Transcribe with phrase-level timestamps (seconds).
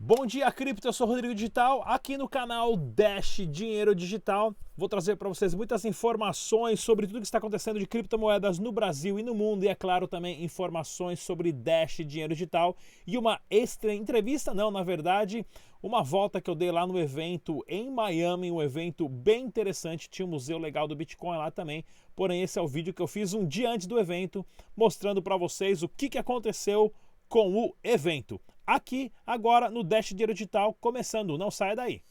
[0.00, 0.86] Bom dia, cripto.
[0.86, 4.54] Eu sou Rodrigo Digital, aqui no canal Dash Dinheiro Digital.
[4.76, 9.18] Vou trazer para vocês muitas informações sobre tudo que está acontecendo de criptomoedas no Brasil
[9.18, 13.92] e no mundo, e é claro também informações sobre Dash Dinheiro Digital e uma extra
[13.92, 15.44] entrevista, não, na verdade,
[15.82, 20.08] uma volta que eu dei lá no evento em Miami, um evento bem interessante.
[20.08, 21.84] Tinha um museu legal do Bitcoin lá também.
[22.14, 24.46] Porém, esse é o vídeo que eu fiz um dia antes do evento,
[24.76, 26.94] mostrando para vocês o que, que aconteceu
[27.28, 31.38] com o evento aqui agora no Dash Dinheiro Digital, começando.
[31.38, 32.02] Não saia daí.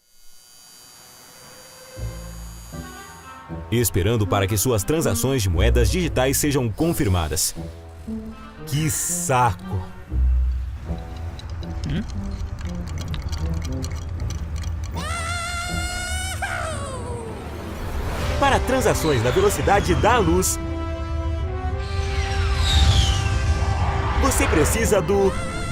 [3.72, 7.56] Esperando para que suas transações de moedas digitais sejam confirmadas.
[8.66, 9.64] Que saco!
[11.90, 12.02] Hum?
[18.40, 20.60] Para transações na velocidade da luz,
[24.22, 25.32] você precisa do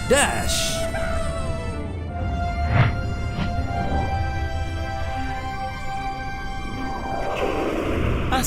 [0.09, 0.74] Dash.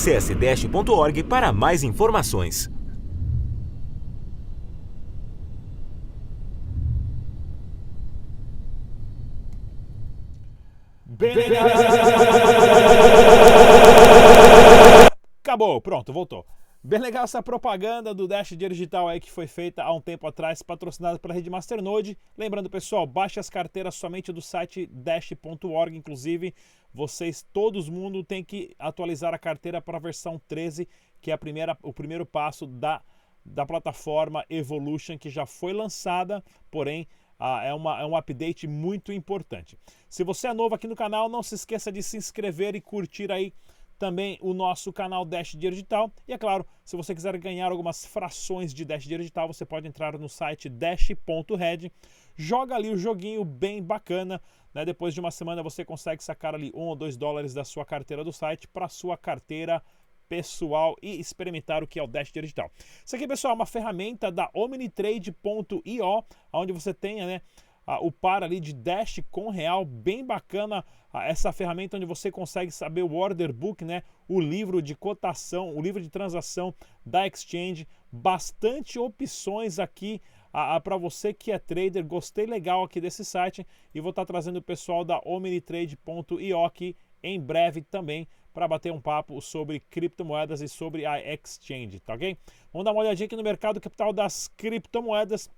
[0.09, 2.70] Acesse dash.org para mais informações.
[15.42, 16.47] Acabou, pronto, voltou.
[16.81, 20.62] Bem legal essa propaganda do Dash Digital aí que foi feita há um tempo atrás,
[20.62, 22.17] patrocinada pela rede Masternode.
[22.37, 26.55] Lembrando, pessoal, baixe as carteiras somente do site dash.org, inclusive
[26.95, 30.89] vocês, todos mundo tem que atualizar a carteira para a versão 13,
[31.21, 33.03] que é a primeira, o primeiro passo da,
[33.45, 37.09] da plataforma Evolution, que já foi lançada, porém
[37.41, 39.77] ah, é, uma, é um update muito importante.
[40.09, 43.33] Se você é novo aqui no canal, não se esqueça de se inscrever e curtir
[43.33, 43.53] aí
[43.99, 46.11] também o nosso canal Dash Dinheiro Digital.
[46.27, 49.87] E é claro, se você quiser ganhar algumas frações de Dash Dinheiro Digital, você pode
[49.87, 51.91] entrar no site dash.red,
[52.37, 54.41] joga ali o joguinho bem bacana.
[54.73, 54.85] Né?
[54.85, 58.23] Depois de uma semana você consegue sacar ali um ou dois dólares da sua carteira
[58.23, 59.83] do site para sua carteira
[60.28, 62.71] pessoal e experimentar o que é o Dash Digital.
[63.05, 67.41] Isso aqui, pessoal, é uma ferramenta da omnitrade.io, onde você tem, né,
[67.97, 70.84] o par ali de Dash com real, bem bacana
[71.15, 75.81] essa ferramenta onde você consegue saber o order book, né, o livro de cotação, o
[75.81, 80.21] livro de transação da exchange, bastante opções aqui
[80.82, 82.04] para você que é trader.
[82.04, 86.97] Gostei legal aqui desse site e vou estar tá trazendo o pessoal da omnitrade.io aqui
[87.22, 92.37] em breve também para bater um papo sobre criptomoedas e sobre a exchange, tá ok?
[92.72, 95.48] Vamos dar uma olhadinha aqui no mercado capital das criptomoedas.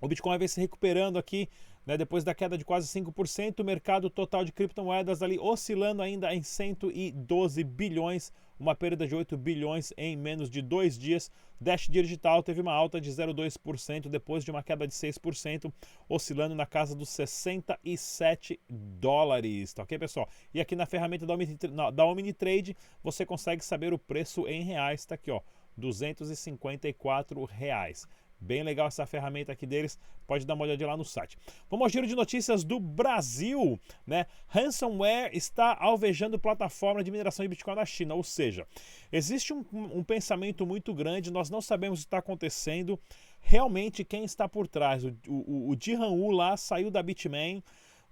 [0.00, 1.48] O Bitcoin vem se recuperando aqui,
[1.86, 6.34] né, depois da queda de quase 5%, o mercado total de criptomoedas ali oscilando ainda
[6.34, 11.30] em 112 bilhões, uma perda de 8 bilhões em menos de dois dias.
[11.58, 15.72] Dash Digital teve uma alta de 0,2% depois de uma queda de 6%,
[16.08, 20.28] oscilando na casa dos 67 dólares, tá ok, pessoal?
[20.52, 21.56] E aqui na ferramenta da, Omni,
[21.94, 25.40] da Omnitrade você consegue saber o preço em reais, tá aqui, ó,
[25.76, 28.06] 254 reais.
[28.38, 31.38] Bem legal essa ferramenta aqui deles, pode dar uma olhadinha lá no site.
[31.70, 34.26] Vamos ao giro de notícias do Brasil, né?
[34.46, 38.66] Ransomware está alvejando plataforma de mineração de Bitcoin na China, ou seja,
[39.10, 43.00] existe um, um pensamento muito grande, nós não sabemos o que está acontecendo,
[43.40, 45.02] realmente quem está por trás.
[45.04, 47.62] O, o, o Jihan Wu lá saiu da Bitmain,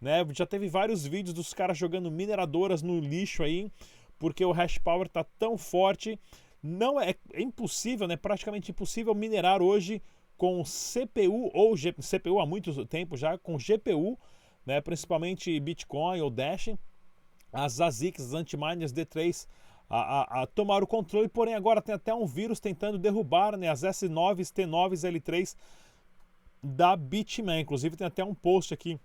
[0.00, 0.26] né?
[0.32, 3.70] Já teve vários vídeos dos caras jogando mineradoras no lixo aí,
[4.18, 6.18] porque o hash power está tão forte
[6.66, 8.16] não é, é, impossível, né?
[8.16, 10.02] Praticamente impossível minerar hoje
[10.34, 14.18] com CPU ou G, CPU há muito tempo já com GPU,
[14.64, 14.80] né?
[14.80, 16.70] Principalmente Bitcoin ou Dash,
[17.52, 19.46] as ASICs, as antiminers D3
[19.90, 23.68] a, a, a, tomar o controle, porém agora tem até um vírus tentando derrubar né,
[23.68, 25.54] as S9s, T9s, L3
[26.62, 27.60] da Bitmain.
[27.60, 28.98] Inclusive tem até um post aqui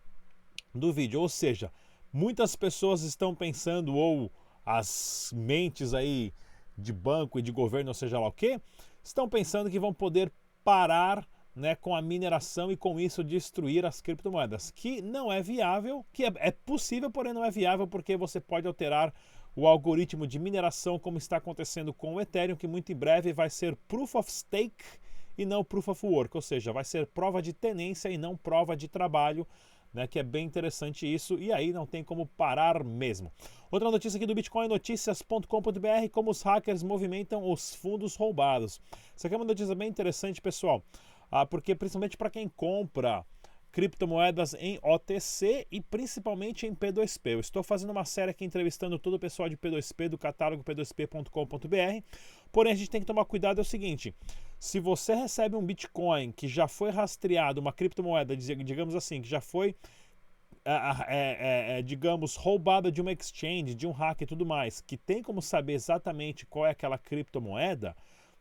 [0.74, 1.20] do vídeo.
[1.20, 1.70] Ou seja,
[2.14, 4.32] muitas pessoas estão pensando, ou
[4.66, 6.34] as mentes aí
[6.80, 8.60] de banco e de governo, ou seja lá o que,
[9.04, 10.32] estão pensando que vão poder
[10.64, 16.06] parar né, com a mineração e com isso destruir as criptomoedas, que não é viável,
[16.14, 19.14] que é, é possível, porém não é viável porque você pode alterar
[19.56, 23.50] o algoritmo de mineração como está acontecendo com o Ethereum, que muito em breve vai
[23.50, 24.86] ser Proof of Stake
[25.38, 28.76] e não Proof of Work, ou seja, vai ser prova de tenência e não prova
[28.76, 29.46] de trabalho
[29.94, 33.32] né, que é bem interessante isso, e aí não tem como parar mesmo.
[33.72, 38.82] Outra notícia aqui do Bitcoin, noticias.com.br, como os hackers movimentam os fundos roubados.
[39.16, 40.84] Isso aqui é uma notícia bem interessante, pessoal,
[41.32, 43.26] ah, porque principalmente para quem compra
[43.72, 47.32] criptomoedas em OTC e principalmente em P2P.
[47.32, 52.04] Eu estou fazendo uma série aqui entrevistando todo o pessoal de P2P, do catálogo p2p.com.br.
[52.52, 54.14] Porém, a gente tem que tomar cuidado é o seguinte:
[54.60, 59.40] se você recebe um Bitcoin que já foi rastreado, uma criptomoeda, digamos assim, que já
[59.40, 59.76] foi
[60.66, 65.24] é, é, digamos, roubada de uma exchange, de um hack e tudo mais, que tem
[65.24, 67.96] como saber exatamente qual é aquela criptomoeda,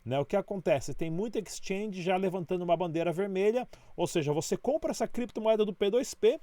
[0.04, 0.94] né, o que acontece?
[0.94, 5.72] Tem muita exchange já levantando uma bandeira vermelha, ou seja, você compra essa criptomoeda do
[5.72, 6.40] P2P,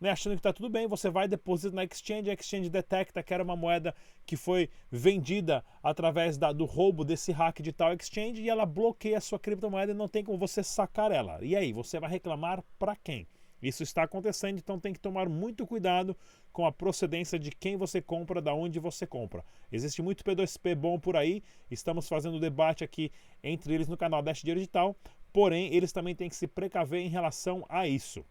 [0.00, 3.32] né, achando que está tudo bem, você vai depositar na exchange, a exchange detecta que
[3.32, 3.94] era uma moeda
[4.24, 9.18] que foi vendida através da, do roubo desse hack de tal exchange e ela bloqueia
[9.18, 11.38] a sua criptomoeda e não tem como você sacar ela.
[11.42, 13.26] E aí, você vai reclamar para quem?
[13.62, 16.16] Isso está acontecendo, então tem que tomar muito cuidado
[16.52, 19.44] com a procedência de quem você compra, da onde você compra.
[19.72, 23.10] Existe muito P2P bom por aí, estamos fazendo debate aqui
[23.42, 24.94] entre eles no canal Dash Digital,
[25.32, 28.24] porém eles também têm que se precaver em relação a isso.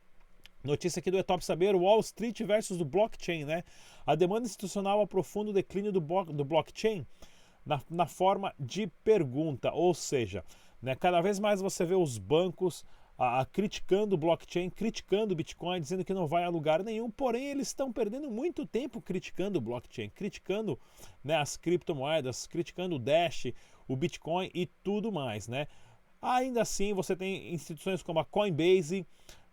[0.66, 3.64] Notícia aqui do É Top Saber, Wall Street versus o blockchain, né?
[4.04, 7.06] A demanda institucional aprofunda o declínio do, blo do blockchain
[7.64, 10.44] na, na, forma de pergunta, ou seja,
[10.82, 12.84] né, cada vez mais você vê os bancos
[13.16, 17.12] a, a, criticando o blockchain, criticando o Bitcoin, dizendo que não vai a lugar nenhum,
[17.12, 20.80] porém eles estão perdendo muito tempo criticando o blockchain, criticando
[21.24, 23.54] né, as criptomoedas, criticando o Dash,
[23.88, 25.68] o Bitcoin e tudo mais, né?
[26.20, 29.06] Ainda assim, você tem instituições como a Coinbase,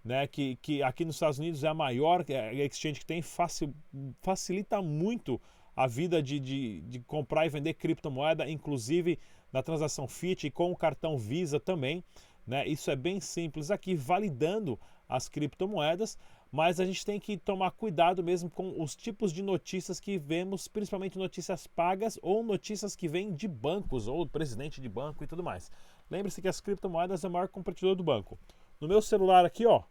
[0.05, 3.75] né, que, que aqui nos Estados Unidos é a maior é, exchange que tem, facil,
[4.21, 5.41] facilita muito
[5.77, 9.19] a vida de, de, de, comprar e vender criptomoeda, inclusive
[9.53, 12.05] na transação Fiat e com o cartão Visa também.
[12.47, 12.67] Né?
[12.67, 14.79] Isso é bem simples aqui, validando
[15.09, 16.19] as criptomoedas,
[16.51, 20.69] mas a gente tem que tomar cuidado mesmo com os tipos de notícias que vemos,
[20.69, 25.43] principalmente notícias pagas ou notícias que vêm de bancos ou presidente de banco e tudo
[25.43, 25.71] mais.
[26.11, 28.39] Lembre-se que as criptomoedas é o maior competidor do banco.
[28.83, 29.85] No meu celular aqui, ó,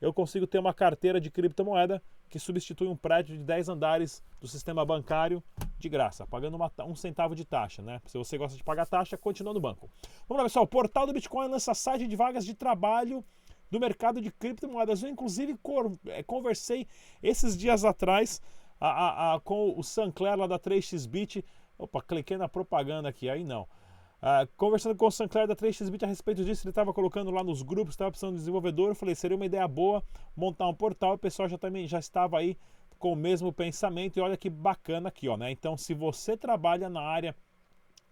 [0.00, 4.48] eu consigo ter uma carteira de criptomoeda que substitui um prédio de 10 andares do
[4.48, 5.44] sistema bancário
[5.78, 8.00] de graça, pagando uma, um centavo de taxa, né?
[8.06, 9.90] Se você gosta de pagar taxa, continua no banco.
[10.26, 10.64] Vamos lá, pessoal.
[10.64, 13.22] O portal do Bitcoin lança site de vagas de trabalho
[13.70, 15.02] do mercado de criptomoedas.
[15.02, 15.58] Eu, inclusive,
[16.06, 16.86] é, conversei
[17.22, 18.40] esses dias atrás
[18.80, 21.44] a, a, a, com o Sancler lá da 3xBit.
[21.76, 23.68] Opa, cliquei na propaganda aqui, aí não.
[24.22, 27.62] Uh, conversando com o Sancler da 3xBit a respeito disso, ele estava colocando lá nos
[27.62, 28.90] grupos, estava precisando de desenvolvedor.
[28.90, 30.02] Eu falei, seria uma ideia boa
[30.36, 31.14] montar um portal.
[31.14, 32.56] O pessoal já, também, já estava aí
[32.98, 34.18] com o mesmo pensamento.
[34.18, 35.50] E olha que bacana aqui, ó, né?
[35.50, 37.34] Então, se você trabalha na área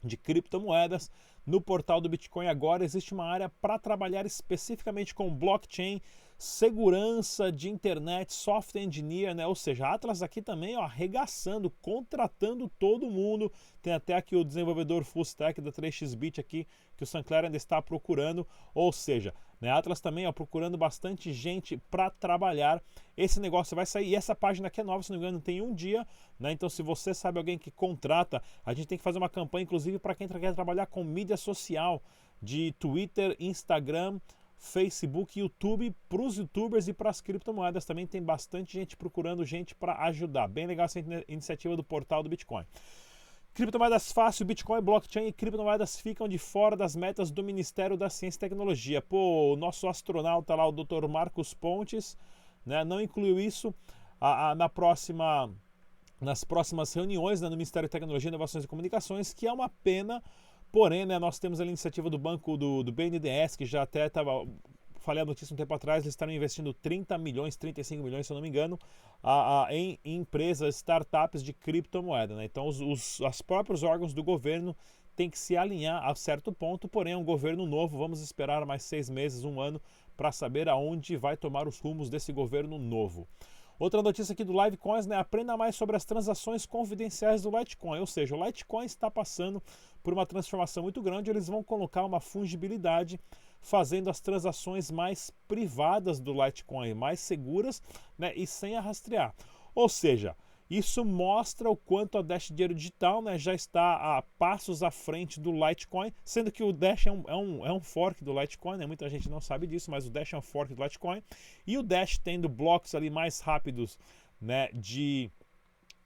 [0.03, 1.11] de criptomoedas,
[1.45, 6.01] no portal do Bitcoin agora existe uma área para trabalhar especificamente com blockchain,
[6.39, 9.45] segurança de internet, software engineer, né?
[9.45, 13.53] Ou seja, a Atlas aqui também ó, arregaçando, contratando todo mundo.
[13.83, 16.65] Tem até aqui o desenvolvedor full stack da 3xBit aqui
[16.97, 18.47] que o Sancler ainda está procurando.
[18.73, 22.81] Ou seja, né, Atlas também ó, procurando bastante gente para trabalhar.
[23.17, 24.11] Esse negócio vai sair.
[24.11, 26.07] E essa página aqui é nova, se não me engano, tem um dia.
[26.39, 26.53] Né?
[26.53, 29.99] Então, se você sabe alguém que contrata, a gente tem que fazer uma campanha, inclusive,
[29.99, 32.01] para quem quer trabalhar com mídia social
[32.41, 34.21] de Twitter, Instagram,
[34.59, 39.75] Facebook, YouTube, para os youtubers e para as criptomoedas também tem bastante gente procurando gente
[39.75, 40.49] para ajudar.
[40.49, 42.65] Bem legal essa iniciativa do portal do Bitcoin.
[43.55, 48.39] Criptomoedas fácil, Bitcoin, blockchain e criptomoedas ficam de fora das metas do Ministério da Ciência
[48.39, 49.01] e Tecnologia.
[49.01, 51.09] Pô, o nosso astronauta lá, o Dr.
[51.09, 52.17] Marcos Pontes,
[52.65, 53.75] né, não incluiu isso
[54.21, 55.51] a, a, na próxima,
[56.21, 60.23] nas próximas reuniões né, no Ministério da Tecnologia, Inovações e Comunicações, que é uma pena
[60.71, 64.47] Porém, né, nós temos a iniciativa do banco do, do BNDES, que já até estava.
[65.01, 68.35] Falei a notícia um tempo atrás, eles estão investindo 30 milhões, 35 milhões, se eu
[68.35, 68.79] não me engano,
[69.23, 72.35] a, a, em, em, empresas, startups de criptomoeda.
[72.35, 72.45] Né?
[72.45, 74.77] Então, os, os, os próprios órgãos do governo
[75.17, 77.97] têm que se alinhar a certo ponto, porém, é um governo novo.
[77.97, 79.81] Vamos esperar mais seis meses, um ano,
[80.17, 83.27] para saber aonde vai tomar os rumos desse governo novo.
[83.79, 85.17] Outra notícia aqui do Livecoins, né?
[85.17, 88.01] Aprenda mais sobre as transações confidenciais do Litecoin.
[88.01, 89.63] Ou seja, o Litecoin está passando
[90.03, 91.31] por uma transformação muito grande.
[91.31, 93.21] Eles vão colocar uma fungibilidade,
[93.61, 97.81] fazendo as transações mais privadas do Litecoin, mais seguras
[98.19, 98.33] né?
[98.35, 99.33] e sem a rastrear.
[99.77, 100.35] Ou seja,
[100.71, 105.41] isso mostra o quanto a Dash Dinheiro Digital né, já está a passos à frente
[105.41, 108.77] do Litecoin, sendo que o Dash é um, é um, é um fork do Litecoin,
[108.77, 108.87] né?
[108.87, 111.23] muita gente não sabe disso, mas o Dash é um fork do Litecoin.
[111.67, 113.99] E o Dash tendo blocos ali mais rápidos
[114.41, 115.31] né, de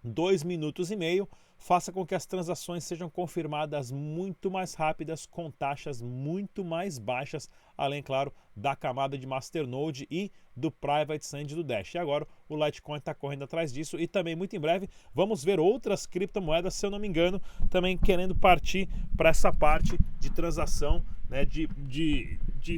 [0.05, 1.29] 2 minutos e meio,
[1.63, 7.49] faça com que as transações sejam confirmadas muito mais rápidas, com taxas muito mais baixas,
[7.79, 11.95] além, claro, da camada de Masternode e do Private Sand do Dash.
[11.95, 15.61] E agora o Litecoin está correndo atrás disso e também muito em breve vamos ver
[15.61, 17.41] outras criptomoedas, se eu não me engano,
[17.71, 22.77] também querendo partir para essa parte de transação né, de, de, de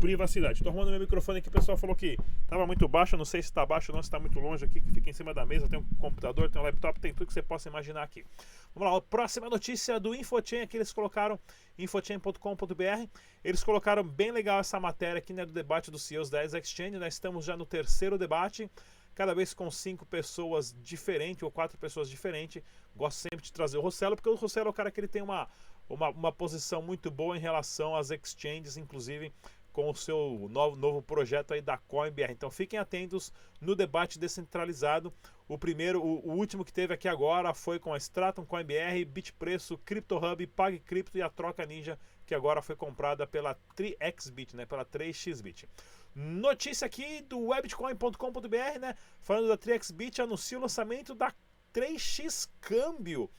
[0.00, 0.54] privacidade.
[0.54, 3.48] Estou arrumando meu microfone aqui, o pessoal falou que estava muito baixo, não sei se
[3.48, 5.68] está baixo ou não, se está muito longe aqui, que fica em cima da mesa,
[5.68, 8.26] tem um computador, tem um laptop, tem tudo que você possa imaginar aqui.
[8.74, 11.38] Vamos lá, próxima notícia do Infochain, aqui eles colocaram,
[11.78, 13.08] infochain.com.br,
[13.44, 17.14] eles colocaram bem legal essa matéria aqui, né, do debate dos CEOs da Exchange, nós
[17.14, 18.68] estamos já no terceiro debate,
[19.14, 22.62] cada vez com cinco pessoas diferentes ou quatro pessoas diferentes.
[22.96, 25.22] Gosto sempre de trazer o Rossello, porque o Rossello é o cara que ele tem
[25.22, 25.48] uma,
[25.88, 29.32] uma, uma posição muito boa em relação às exchanges, inclusive
[29.72, 32.30] com o seu novo, novo projeto aí da CoinBR.
[32.30, 35.12] Então fiquem atentos no debate descentralizado.
[35.48, 39.78] O primeiro, o, o, último que teve aqui agora foi com a Stratum, CoinBR, Bitpreço,
[39.78, 45.66] CryptoHub, PagCrypto e a Troca Ninja, que agora foi comprada pela 3xBit, né, pela 3xBit.
[46.14, 48.94] Notícia aqui do webcoin.com.br, né?
[49.22, 51.32] Falando da 3xBit, anuncia o lançamento da
[51.72, 53.30] 3x Câmbio.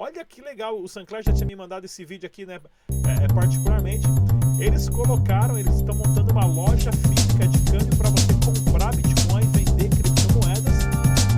[0.00, 2.60] Olha que legal, o Sancler já tinha me mandado esse vídeo aqui, né?
[3.04, 4.06] É, é particularmente.
[4.60, 9.88] Eles colocaram, eles estão montando uma loja física de câmbio para você comprar Bitcoin, vender
[9.88, 10.84] criptomoedas,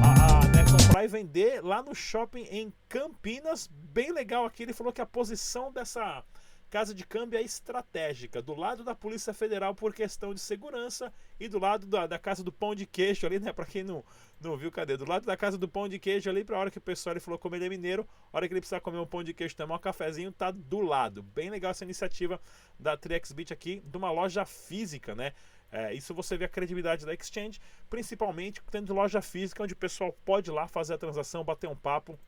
[0.05, 3.67] a, a, né, comprar e vender lá no shopping em Campinas.
[3.67, 4.65] Bem legal aqui.
[4.65, 6.23] Ele falou que a posição dessa
[6.71, 11.49] casa de câmbio é estratégica, do lado da Polícia Federal por questão de segurança e
[11.49, 13.53] do lado da, da casa do pão de queijo ali, né?
[13.53, 14.05] Para quem não,
[14.41, 14.97] não viu, cadê?
[14.97, 17.13] Do lado da casa do pão de queijo ali, para a hora que o pessoal
[17.13, 19.57] ele falou como ele é mineiro, hora que ele precisar comer um pão de queijo,
[19.57, 21.23] tomar um cafezinho, tá do lado.
[21.23, 22.41] Bem legal essa iniciativa
[22.79, 25.33] da 3xBit aqui, de uma loja física, né?
[25.73, 30.13] É, isso você vê a credibilidade da exchange, principalmente tendo loja física onde o pessoal
[30.25, 32.19] pode ir lá fazer a transação, bater um papo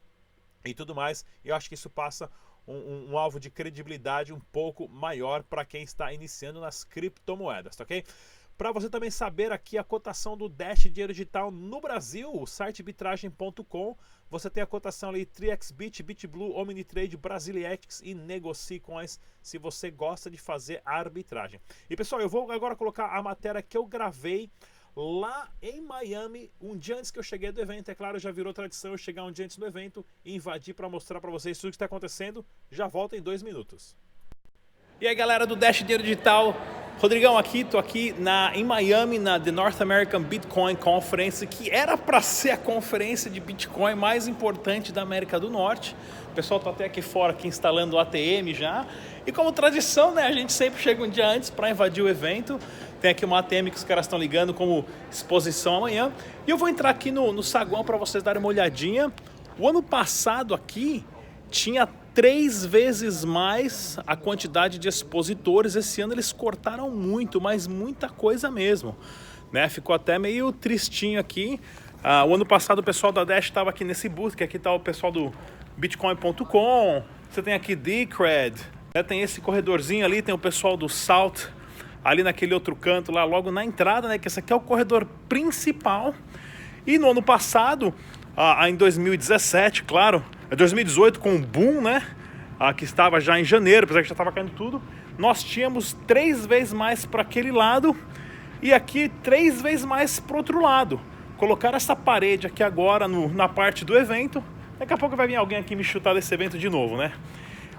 [0.65, 1.25] e tudo mais.
[1.45, 2.31] Eu acho que isso passa
[2.67, 7.77] um, um, um alvo de credibilidade um pouco maior para quem está iniciando nas criptomoedas,
[7.77, 8.05] tá ok?
[8.57, 12.83] Para você também saber aqui a cotação do Dash Dinheiro Digital no Brasil, o site
[12.83, 13.97] bitragem.com,
[14.31, 20.31] você tem a cotação ali TriXBit, BitBlue, Omnitrade, Brasiliex e Negocie Coins, se você gosta
[20.31, 21.61] de fazer arbitragem.
[21.91, 24.51] E pessoal, eu vou agora colocar a matéria que eu gravei
[24.95, 27.91] lá em Miami, um dia antes que eu cheguei do evento.
[27.91, 30.89] É claro, já virou tradição eu chegar um dia antes do evento e invadir para
[30.89, 32.45] mostrar para vocês tudo que está acontecendo.
[32.71, 33.97] Já volto em dois minutos.
[35.01, 36.55] E aí, galera do Dash Dinheiro Digital,
[37.03, 41.99] Rodrigão aqui, tô aqui na, em Miami, na The North American Bitcoin Conference, que era
[41.99, 45.97] para ser a conferência de Bitcoin mais importante da América do Norte.
[46.31, 48.87] O pessoal tá até aqui fora aqui instalando o ATM já.
[49.27, 52.57] E como tradição, né, a gente sempre chega um dia antes para invadir o evento.
[53.01, 56.13] Tem aqui uma ATM que os caras estão ligando como exposição amanhã.
[56.47, 59.13] E eu vou entrar aqui no, no saguão para vocês darem uma olhadinha.
[59.59, 61.05] O ano passado aqui
[61.51, 65.75] tinha três vezes mais a quantidade de expositores.
[65.75, 68.97] Esse ano eles cortaram muito, mas muita coisa mesmo.
[69.53, 69.69] Né?
[69.69, 71.61] Ficou até meio tristinho aqui.
[72.03, 74.73] Ah, o ano passado o pessoal da Dash estava aqui nesse booth, que aqui está
[74.73, 75.33] o pessoal do
[75.77, 77.03] Bitcoin.com.
[77.31, 78.61] Você tem aqui Decred,
[78.95, 79.03] né?
[79.03, 81.47] tem esse corredorzinho ali, tem o pessoal do Salt
[82.05, 84.19] ali naquele outro canto lá, logo na entrada, né?
[84.19, 86.15] Que esse aqui é o corredor principal.
[86.85, 87.95] E no ano passado,
[88.37, 90.25] ah, em 2017, claro,
[90.57, 92.03] 2018 com o boom, né?
[92.59, 94.81] Ah, que estava já em janeiro, apesar que já estava caindo tudo,
[95.19, 97.97] nós tínhamos três vezes mais para aquele lado
[98.61, 101.01] e aqui três vezes mais para outro lado.
[101.37, 104.43] Colocar essa parede aqui agora no, na parte do evento.
[104.79, 107.13] Daqui a pouco vai vir alguém aqui me chutar desse evento de novo, né?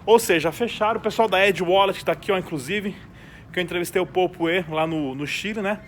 [0.05, 0.99] Ou seja, fecharam.
[0.99, 2.93] O pessoal da Edge Wallet está aqui, ó, inclusive,
[3.51, 5.79] que eu entrevistei o Popue lá no, no Chile, né?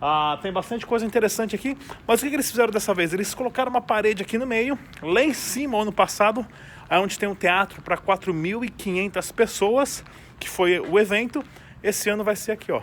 [0.00, 1.76] Ah, tem bastante coisa interessante aqui.
[2.06, 3.12] Mas o que, que, eles fizeram dessa vez?
[3.12, 6.46] Eles colocaram uma parede aqui no meio, lá em cima, ano passado,
[6.90, 10.04] onde tem um teatro para 4.500 pessoas,
[10.38, 11.44] que foi o evento.
[11.82, 12.82] Esse ano vai ser aqui, ó.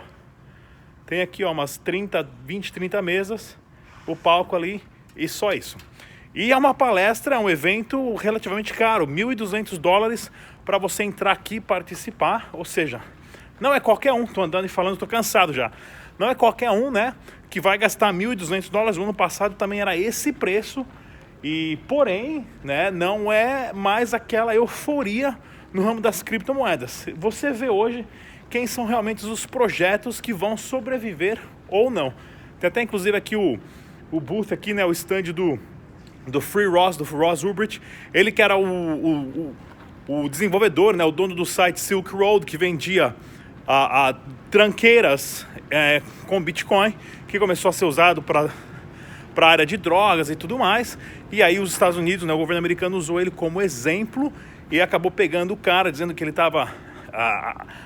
[1.06, 3.58] Tem aqui, ó, umas 30, 20, 30 mesas,
[4.06, 4.82] o palco ali
[5.16, 5.76] e só isso.
[6.34, 10.30] E é uma palestra, é um evento relativamente caro, 1.200 dólares
[10.64, 13.00] para você entrar aqui e participar, ou seja,
[13.58, 15.72] não é qualquer um, tô andando e falando, tô cansado já.
[16.18, 17.14] Não é qualquer um, né,
[17.48, 18.96] que vai gastar 1.200 dólares.
[18.96, 20.84] O ano passado também era esse preço.
[21.42, 25.38] E, porém, né, não é mais aquela euforia
[25.72, 27.06] no ramo das criptomoedas.
[27.16, 28.04] Você vê hoje
[28.50, 32.12] quem são realmente os projetos que vão sobreviver ou não.
[32.58, 33.58] Tem até inclusive aqui o,
[34.10, 35.58] o booth aqui, né, o stand do,
[36.26, 37.80] do Free Ross, do Ross Ulbricht.
[38.12, 39.54] Ele que era o, o,
[40.08, 43.14] o, o desenvolvedor, né, o dono do site Silk Road, que vendia
[43.68, 44.14] a, a
[44.50, 46.94] tranqueiras é, com Bitcoin,
[47.28, 48.48] que começou a ser usado para
[49.34, 50.98] para a área de drogas e tudo mais.
[51.30, 54.32] E aí os Estados Unidos, né, o governo americano usou ele como exemplo
[54.68, 56.74] e acabou pegando o cara, dizendo que ele estava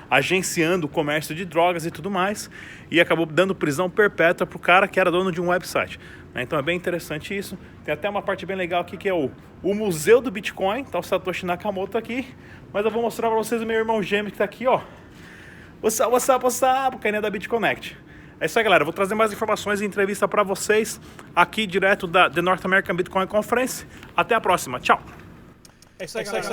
[0.09, 2.49] agenciando o comércio de drogas e tudo mais,
[2.89, 5.99] e acabou dando prisão perpétua para o cara que era dono de um website.
[6.33, 6.41] Né?
[6.41, 7.55] Então é bem interessante isso.
[7.85, 9.29] Tem até uma parte bem legal aqui que é o,
[9.61, 12.27] o Museu do Bitcoin, tá o Satoshi Nakamoto aqui,
[12.73, 14.81] mas eu vou mostrar para vocês o meu irmão gêmeo que está aqui, ó.
[15.83, 16.97] What's up, what's up, what's up?
[16.99, 17.97] Carinha da BitConnect.
[18.39, 18.85] É isso aí, galera.
[18.85, 20.97] Vou trazer mais informações e entrevista para vocês
[21.35, 23.85] aqui direto da The North American Bitcoin Conference.
[24.15, 24.79] Até a próxima.
[24.79, 25.03] Tchau.
[25.99, 26.47] É isso aí, galera.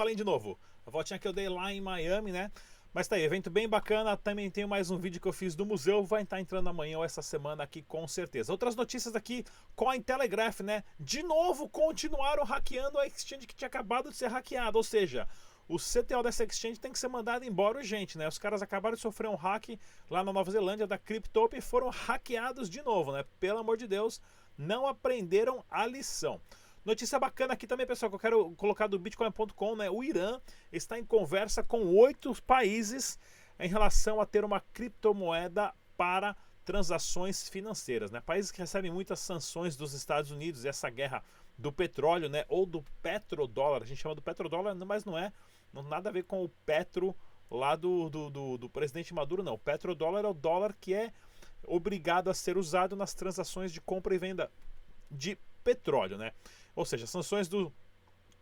[0.00, 0.58] Além de novo.
[0.86, 2.50] A voltinha que eu dei lá em Miami, né?
[2.94, 4.16] Mas tá aí, evento bem bacana.
[4.16, 6.02] Também tenho mais um vídeo que eu fiz do museu.
[6.02, 8.50] Vai estar entrando amanhã ou essa semana aqui, com certeza.
[8.50, 9.44] Outras notícias aqui,
[9.76, 10.82] Cointelegraph, né?
[10.98, 14.78] De novo, continuaram hackeando a exchange que tinha acabado de ser hackeada.
[14.78, 15.28] Ou seja,
[15.68, 18.26] o CTO dessa exchange tem que ser mandado embora urgente, né?
[18.28, 19.78] Os caras acabaram de sofrer um hack
[20.10, 23.24] lá na Nova Zelândia da Cryptop e foram hackeados de novo, né?
[23.38, 24.20] Pelo amor de Deus,
[24.56, 26.40] não aprenderam a lição.
[26.84, 29.88] Notícia bacana aqui também, pessoal, que eu quero colocar do Bitcoin.com, né?
[29.88, 30.40] O Irã
[30.72, 33.18] está em conversa com oito países
[33.58, 38.20] em relação a ter uma criptomoeda para transações financeiras, né?
[38.20, 41.22] Países que recebem muitas sanções dos Estados Unidos, e essa guerra
[41.62, 42.44] do petróleo, né?
[42.48, 45.32] Ou do petrodólar, a gente chama do petrodólar, mas não é,
[45.72, 47.16] não nada a ver com o petro
[47.48, 49.54] lá do, do, do, do presidente Maduro, não.
[49.54, 51.12] O petrodólar é o dólar que é
[51.64, 54.50] obrigado a ser usado nas transações de compra e venda
[55.10, 56.32] de petróleo, né?
[56.74, 57.72] Ou seja, sanções do,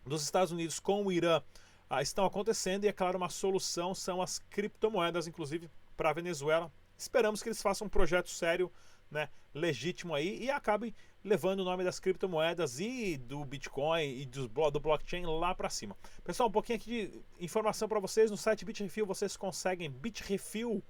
[0.06, 1.42] dos Estados Unidos com o Irã
[1.90, 6.72] ah, estão acontecendo e, é claro, uma solução são as criptomoedas, inclusive para a Venezuela.
[6.96, 8.72] Esperamos que eles façam um projeto sério,
[9.10, 14.48] né, legítimo aí e acabem levando o nome das criptomoedas e do Bitcoin e do,
[14.48, 15.96] do blockchain lá para cima.
[16.24, 18.30] Pessoal, um pouquinho aqui de informação para vocês.
[18.30, 20.82] No site BitRefill vocês conseguem BitRefill.com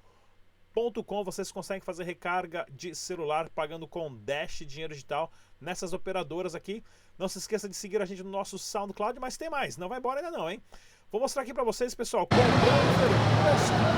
[1.24, 6.82] vocês conseguem fazer recarga de celular pagando com Dash, dinheiro digital, nessas operadoras aqui.
[7.18, 9.98] Não se esqueça de seguir a gente no nosso SoundCloud, mas tem mais, não vai
[9.98, 10.62] embora ainda não, hein?
[11.10, 12.60] Vou mostrar aqui para vocês, pessoal, comprando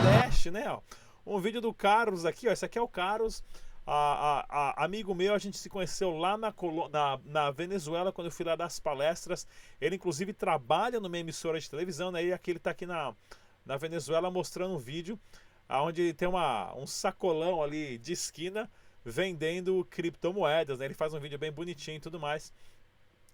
[0.03, 0.65] Dash, né?
[0.71, 0.81] Ó.
[1.27, 2.53] Um vídeo do Carlos aqui, ó.
[2.53, 3.45] Esse aqui é o Carlos.
[3.85, 6.55] A, a, amigo meu, a gente se conheceu lá na,
[6.91, 9.47] na, na, Venezuela, quando eu fui lá das palestras.
[9.81, 12.25] Ele, inclusive, trabalha numa emissora de televisão, né?
[12.25, 13.15] E aqui ele tá aqui na,
[13.67, 15.19] na Venezuela mostrando um vídeo
[15.69, 18.71] onde tem uma, um sacolão ali de esquina
[19.05, 20.79] vendendo criptomoedas.
[20.79, 20.85] Né?
[20.85, 22.53] Ele faz um vídeo bem bonitinho e tudo mais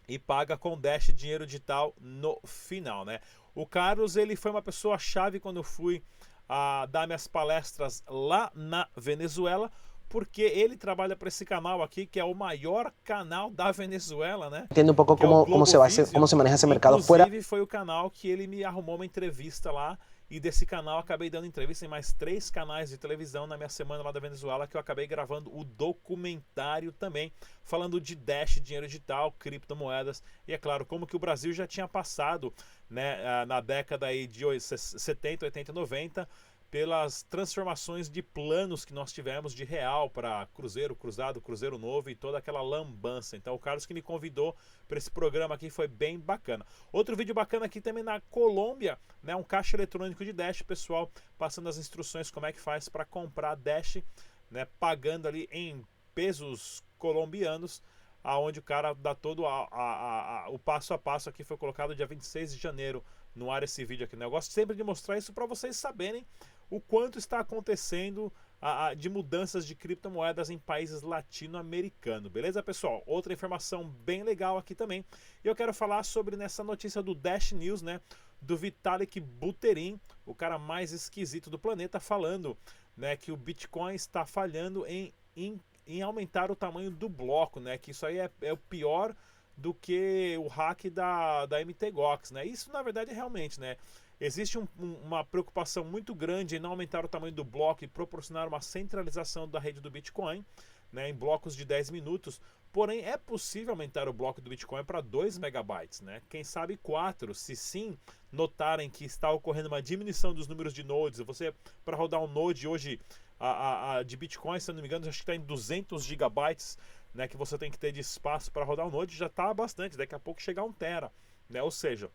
[0.09, 3.21] e paga com Dash dinheiro digital no final, né?
[3.55, 6.03] O Carlos, ele foi uma pessoa chave quando eu fui
[6.49, 9.71] a dar minhas palestras lá na Venezuela,
[10.09, 14.67] porque ele trabalha para esse canal aqui, que é o maior canal da Venezuela, né?
[14.71, 15.77] Entendo um pouco como, é como, se,
[16.13, 17.43] como se maneja esse mercado Inclusive, fora.
[17.43, 19.99] foi o canal que ele me arrumou uma entrevista lá
[20.31, 24.03] e desse canal acabei dando entrevista em mais três canais de televisão na minha semana
[24.03, 27.33] lá da Venezuela, que eu acabei gravando o documentário também,
[27.65, 31.89] falando de Dash, dinheiro digital, criptomoedas e, é claro, como que o Brasil já tinha
[31.89, 32.53] passado
[32.91, 36.29] né, na década aí de 70, 80, 90
[36.71, 42.15] pelas transformações de planos que nós tivemos de real para Cruzeiro, Cruzado, Cruzeiro Novo e
[42.15, 43.37] toda aquela lambança.
[43.37, 44.55] Então, o Carlos que me convidou
[44.87, 46.67] para esse programa aqui foi bem bacana.
[46.93, 51.69] Outro vídeo bacana aqui também na Colômbia, né, um caixa eletrônico de Dash, pessoal, passando
[51.69, 54.03] as instruções como é que faz para comprar Dash,
[54.51, 55.83] né, pagando ali em
[56.15, 57.83] pesos colombianos
[58.23, 61.95] aonde o cara dá todo a, a, a, o passo a passo aqui foi colocado
[61.95, 63.03] dia 26 de janeiro
[63.35, 64.17] no ar esse vídeo aqui.
[64.17, 64.25] Né?
[64.25, 66.27] Eu gosto sempre de mostrar isso para vocês saberem
[66.71, 72.31] o quanto está acontecendo a, a, de mudanças de criptomoedas em países latino-americanos.
[72.31, 73.03] Beleza, pessoal?
[73.07, 75.05] Outra informação bem legal aqui também.
[75.45, 78.01] Eu quero falar sobre nessa notícia do Dash News, né?
[78.41, 82.57] Do Vitalik Buterin, o cara mais esquisito do planeta, falando
[82.97, 87.79] né, que o Bitcoin está falhando em, em, em aumentar o tamanho do bloco, né?
[87.79, 89.15] Que isso aí é, é o pior
[89.57, 92.45] do que o hack da, da MTGOX, né?
[92.45, 93.77] Isso na verdade é realmente, né?
[94.21, 97.89] Existe um, um, uma preocupação muito grande em não aumentar o tamanho do bloco e
[97.89, 100.45] proporcionar uma centralização da rede do Bitcoin
[100.93, 102.41] né, em blocos de 10 minutos.
[102.73, 106.21] Porém, é possível aumentar o bloco do Bitcoin para 2 megabytes, né?
[106.29, 107.99] Quem sabe 4, se sim
[108.31, 111.21] notarem que está ocorrendo uma diminuição dos números de nodes.
[111.21, 111.55] Você,
[111.85, 113.01] para rodar um node hoje
[113.41, 116.77] a, a, a de Bitcoin, se não me engano, acho que está em 200 gigabytes,
[117.15, 117.27] né?
[117.27, 119.97] Que você tem que ter de espaço para rodar um node, já está bastante.
[119.97, 121.11] Daqui a pouco chegar a 1 tera,
[121.49, 121.63] né?
[121.63, 122.11] Ou seja,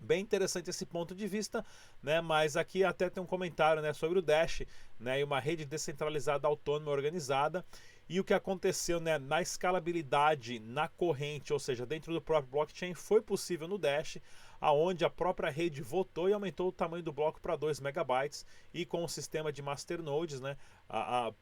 [0.00, 1.64] Bem interessante esse ponto de vista,
[2.02, 2.22] né?
[2.22, 4.62] Mas aqui até tem um comentário, né, sobre o Dash,
[4.98, 7.64] né, e uma rede descentralizada autônoma organizada
[8.08, 12.92] e o que aconteceu, né, na escalabilidade na corrente, ou seja, dentro do próprio blockchain,
[12.92, 14.18] foi possível no Dash,
[14.60, 18.84] aonde a própria rede votou e aumentou o tamanho do bloco para 2 megabytes e
[18.84, 20.56] com o sistema de masternodes, né,
[20.88, 21.32] a, a,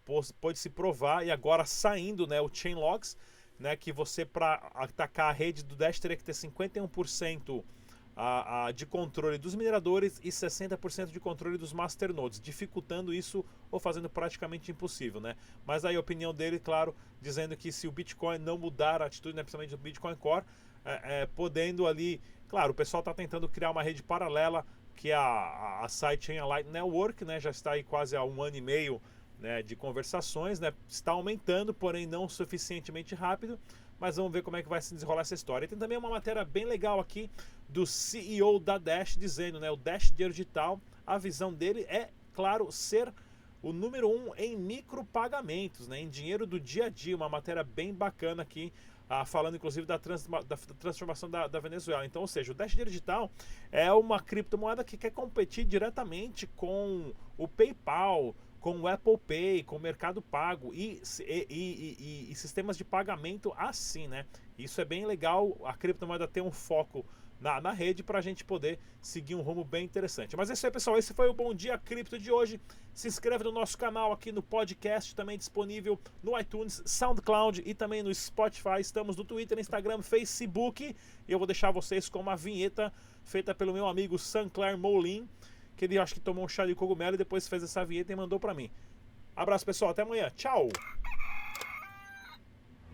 [0.55, 3.17] se provar e agora saindo, né, o chain logs,
[3.59, 7.65] né, que você para atacar a rede do Dash teria que ter 51%
[8.21, 13.79] a, a, de controle dos mineradores e 60% de controle dos masternodes, dificultando isso ou
[13.79, 15.37] fazendo praticamente impossível, né?
[15.65, 19.37] Mas aí a opinião dele, claro, dizendo que se o Bitcoin não mudar a atitude,
[19.37, 20.45] né, principalmente do Bitcoin Core,
[20.85, 25.15] é, é, podendo ali, claro, o pessoal está tentando criar uma rede paralela que é
[25.15, 27.39] a, a Sidechain Light Network, né?
[27.39, 29.01] Já está aí quase há um ano e meio
[29.39, 30.75] né, de conversações, né?
[30.89, 33.61] Está aumentando, porém não suficientemente rápido
[33.99, 35.65] mas vamos ver como é que vai se desenrolar essa história.
[35.65, 37.31] E tem também uma matéria bem legal aqui
[37.69, 42.71] do CEO da Dash dizendo, né, o Dash Dinheiro Digital a visão dele é, claro,
[42.71, 43.13] ser
[43.63, 47.17] o número um em micropagamentos, né, em dinheiro do dia a dia.
[47.17, 48.71] Uma matéria bem bacana aqui,
[49.09, 52.05] ah, falando inclusive da, trans, da, da transformação da, da, Venezuela.
[52.05, 53.31] Então, ou seja, o Dash Digital
[53.73, 59.77] é uma criptomoeda que quer competir diretamente com o PayPal, com o Apple Pay, com
[59.77, 64.27] o Mercado Pago e, e, e, e, sistemas de pagamento assim, né?
[64.59, 65.57] Isso é bem legal.
[65.65, 67.07] A criptomoeda tem um foco
[67.41, 70.37] na, na rede para a gente poder seguir um rumo bem interessante.
[70.37, 70.99] Mas é isso aí, pessoal.
[70.99, 72.61] Esse foi o Bom Dia Cripto de hoje.
[72.93, 78.03] Se inscreve no nosso canal aqui no podcast, também disponível no iTunes, SoundCloud e também
[78.03, 78.81] no Spotify.
[78.81, 80.97] Estamos no Twitter, Instagram, Facebook.
[81.29, 82.93] Eu vou deixar vocês com uma vinheta
[83.23, 85.29] feita pelo meu amigo Sancler Molin,
[85.79, 88.17] que ele acho que tomou um chá de cogumelo e depois fez essa vinheta e
[88.17, 88.69] mandou para mim.
[89.35, 89.93] Abraço, pessoal.
[89.93, 90.29] Até amanhã.
[90.37, 90.69] Tchau!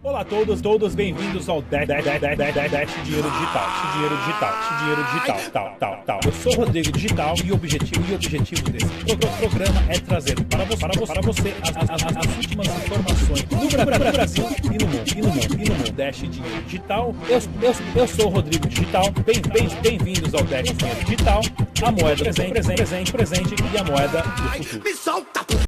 [0.05, 4.17] Olá a todos, todos bem-vindos ao Dash, Dash, Dash, Dash, Dash, Dash Dinheiro Digital, Dinheiro
[4.19, 6.21] Digital, Dinheiro Digital, tal, tal, tal.
[6.27, 10.45] Eu sou o Rodrigo Digital e o objetivo, e o objetivo desse programa é trazer
[10.45, 14.87] para você, para para você as, as, as, as últimas informações do Brasil e no
[14.87, 15.93] mundo, e no mundo, e no mundo.
[15.93, 17.14] Dash Dinheiro Digital.
[17.27, 19.11] Eu, eu, eu sou o Rodrigo Digital.
[19.25, 21.40] Bem, bem, bem-vindos ao Dash Dinheiro Digital,
[21.83, 24.85] a moeda presente, presente, presente e a moeda do futuro.
[24.85, 25.64] Me solta,